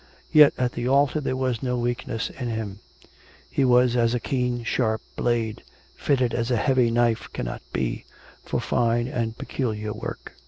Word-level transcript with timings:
Yet, 0.31 0.55
at 0.57 0.71
the 0.71 0.87
altar 0.87 1.21
there 1.21 1.35
was 1.35 1.61
no 1.61 1.77
weakness 1.77 2.31
in 2.31 2.47
him; 2.47 2.79
he 3.51 3.63
was 3.63 3.95
as 3.95 4.15
a 4.15 4.19
keen, 4.19 4.63
sharp 4.63 4.99
blade, 5.15 5.61
fitted 5.95 6.33
as 6.33 6.49
a 6.49 6.57
heavy 6.57 6.89
knife 6.89 7.29
cannot 7.33 7.61
be, 7.71 8.05
for 8.43 8.59
fine 8.59 9.07
and 9.07 9.37
peculiar 9.37 9.93
work. 9.93 10.33